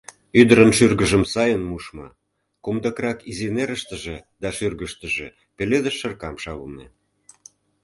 Ӱдырын 0.39 0.71
шӱргыжым 0.77 1.23
сайын 1.33 1.61
мушмо, 1.69 2.07
комдыкрак 2.65 3.19
изи 3.29 3.47
нерыштыже 3.55 4.17
да 4.41 4.49
шӱргыштыжӧ— 4.57 5.27
пеледыш 5.55 5.95
шыркам 5.99 6.35
шавыме. 6.43 6.85